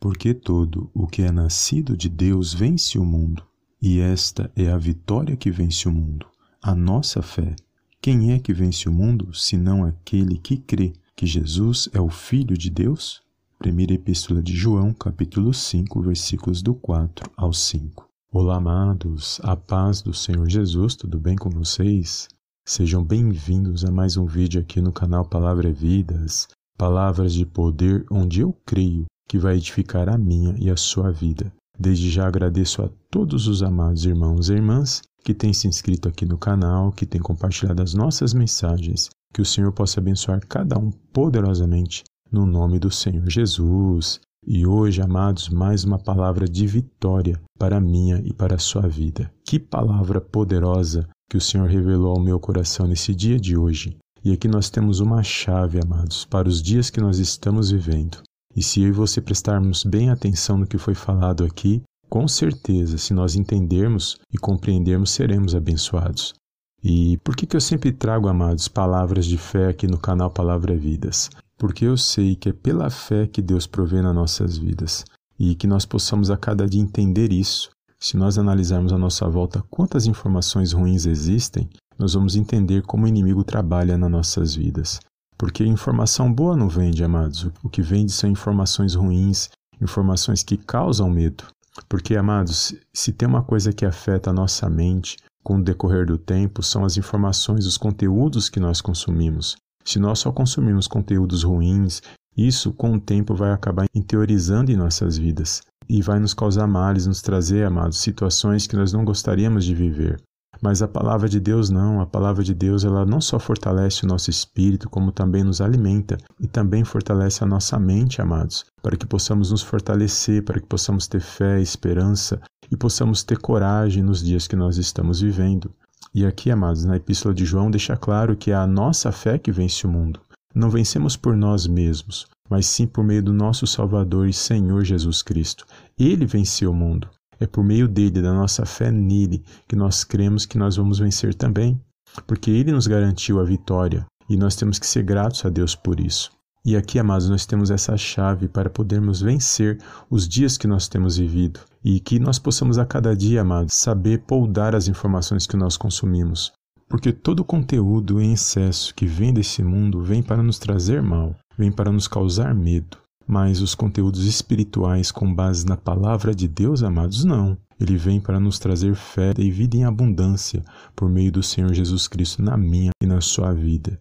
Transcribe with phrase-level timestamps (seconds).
[0.00, 3.42] Porque todo o que é nascido de Deus vence o mundo,
[3.82, 6.24] e esta é a vitória que vence o mundo,
[6.62, 7.54] a nossa fé.
[8.00, 12.56] Quem é que vence o mundo, senão aquele que crê que Jesus é o Filho
[12.56, 13.20] de Deus?
[13.58, 18.08] Primeira Epístola de João, capítulo 5, versículos do 4 ao 5.
[18.32, 22.26] Olá, amados, a paz do Senhor Jesus, tudo bem com vocês?
[22.64, 26.48] Sejam bem-vindos a mais um vídeo aqui no canal Palavra é Vidas,
[26.78, 31.52] palavras de poder onde eu creio que vai edificar a minha e a sua vida.
[31.78, 36.26] Desde já agradeço a todos os amados irmãos e irmãs que têm se inscrito aqui
[36.26, 39.08] no canal, que têm compartilhado as nossas mensagens.
[39.32, 44.18] Que o Senhor possa abençoar cada um poderosamente no nome do Senhor Jesus.
[44.44, 48.88] E hoje, amados, mais uma palavra de vitória para a minha e para a sua
[48.88, 49.32] vida.
[49.44, 53.96] Que palavra poderosa que o Senhor revelou ao meu coração nesse dia de hoje.
[54.24, 58.20] E aqui nós temos uma chave, amados, para os dias que nós estamos vivendo.
[58.54, 62.98] E se eu e você prestarmos bem atenção no que foi falado aqui, com certeza,
[62.98, 66.34] se nós entendermos e compreendermos, seremos abençoados.
[66.82, 70.76] E por que, que eu sempre trago, amados, palavras de fé aqui no canal Palavra
[70.76, 71.30] Vidas?
[71.56, 75.04] Porque eu sei que é pela fé que Deus provê nas nossas vidas
[75.38, 77.70] e que nós possamos a cada dia entender isso.
[77.98, 83.08] Se nós analisarmos à nossa volta quantas informações ruins existem, nós vamos entender como o
[83.08, 84.98] inimigo trabalha nas nossas vidas.
[85.40, 87.48] Porque informação boa não vende, amados.
[87.62, 89.48] O que vende são informações ruins,
[89.80, 91.44] informações que causam medo.
[91.88, 96.18] Porque, amados, se tem uma coisa que afeta a nossa mente com o decorrer do
[96.18, 99.56] tempo, são as informações, os conteúdos que nós consumimos.
[99.82, 102.02] Se nós só consumimos conteúdos ruins,
[102.36, 107.06] isso com o tempo vai acabar interiorizando em nossas vidas e vai nos causar males,
[107.06, 110.20] nos trazer, amados, situações que nós não gostaríamos de viver.
[110.60, 114.08] Mas a palavra de Deus não, a palavra de Deus ela não só fortalece o
[114.08, 119.06] nosso espírito, como também nos alimenta e também fortalece a nossa mente, amados, para que
[119.06, 124.46] possamos nos fortalecer, para que possamos ter fé, esperança e possamos ter coragem nos dias
[124.46, 125.72] que nós estamos vivendo.
[126.12, 129.52] E aqui, amados, na Epístola de João deixa claro que é a nossa fé que
[129.52, 130.20] vence o mundo.
[130.54, 135.22] Não vencemos por nós mesmos, mas sim por meio do nosso Salvador e Senhor Jesus
[135.22, 135.64] Cristo.
[135.96, 137.08] Ele venceu o mundo.
[137.40, 141.34] É por meio dele, da nossa fé nele, que nós cremos que nós vamos vencer
[141.34, 141.80] também,
[142.26, 145.98] porque ele nos garantiu a vitória e nós temos que ser gratos a Deus por
[145.98, 146.30] isso.
[146.62, 149.78] E aqui, amados, nós temos essa chave para podermos vencer
[150.10, 154.18] os dias que nós temos vivido e que nós possamos a cada dia, amados, saber
[154.26, 156.52] poldar as informações que nós consumimos.
[156.86, 161.72] Porque todo conteúdo em excesso que vem desse mundo vem para nos trazer mal, vem
[161.72, 162.98] para nos causar medo.
[163.30, 167.56] Mas os conteúdos espirituais com base na palavra de Deus, amados, não.
[167.78, 170.64] Ele vem para nos trazer fé e vida em abundância
[170.96, 174.00] por meio do Senhor Jesus Cristo na minha e na sua vida.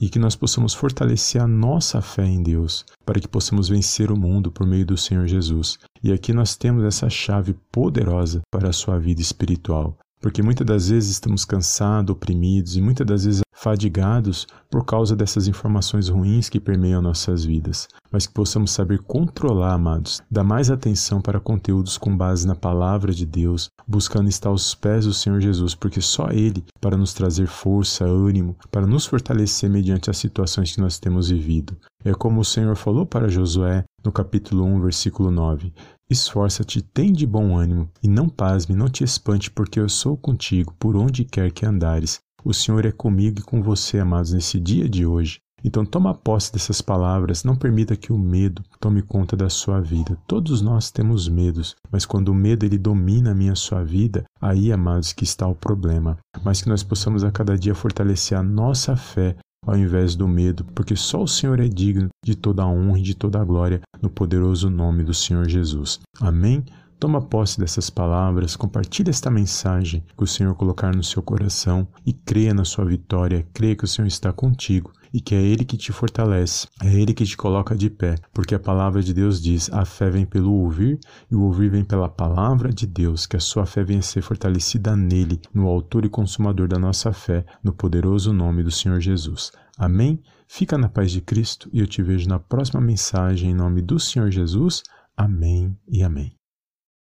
[0.00, 4.16] E que nós possamos fortalecer a nossa fé em Deus, para que possamos vencer o
[4.16, 5.78] mundo por meio do Senhor Jesus.
[6.02, 9.96] E aqui nós temos essa chave poderosa para a sua vida espiritual.
[10.20, 15.48] Porque muitas das vezes estamos cansados, oprimidos e muitas das vezes fadigados por causa dessas
[15.48, 21.18] informações ruins que permeiam nossas vidas, mas que possamos saber controlar, amados, dar mais atenção
[21.18, 25.74] para conteúdos com base na palavra de Deus, buscando estar aos pés do Senhor Jesus,
[25.74, 30.80] porque só Ele para nos trazer força, ânimo, para nos fortalecer mediante as situações que
[30.82, 31.74] nós temos vivido.
[32.04, 35.72] É como o Senhor falou para Josué no capítulo 1, versículo 9:
[36.10, 40.74] Esforça-te, tem de bom ânimo, e não pasme, não te espante, porque eu sou contigo
[40.78, 42.20] por onde quer que andares.
[42.44, 45.38] O Senhor é comigo e com você, amados, nesse dia de hoje.
[45.64, 50.18] Então toma posse dessas palavras, não permita que o medo tome conta da sua vida.
[50.26, 54.70] Todos nós temos medos, mas quando o medo ele domina a minha sua vida, aí,
[54.70, 56.18] amados, que está o problema.
[56.44, 60.66] Mas que nós possamos a cada dia fortalecer a nossa fé ao invés do medo,
[60.74, 63.80] porque só o Senhor é digno de toda a honra e de toda a glória
[64.02, 66.00] no poderoso nome do Senhor Jesus.
[66.20, 66.62] Amém?
[67.04, 72.14] Toma posse dessas palavras, compartilhe esta mensagem que o Senhor colocar no seu coração e
[72.14, 75.76] creia na sua vitória, creia que o Senhor está contigo e que é Ele que
[75.76, 79.70] te fortalece, é Ele que te coloca de pé, porque a palavra de Deus diz:
[79.70, 80.98] a fé vem pelo ouvir
[81.30, 84.22] e o ouvir vem pela palavra de Deus, que a sua fé venha a ser
[84.22, 89.52] fortalecida nele, no Autor e Consumador da nossa fé, no poderoso nome do Senhor Jesus.
[89.76, 90.22] Amém?
[90.48, 94.00] Fica na paz de Cristo e eu te vejo na próxima mensagem em nome do
[94.00, 94.82] Senhor Jesus.
[95.14, 96.34] Amém e amém.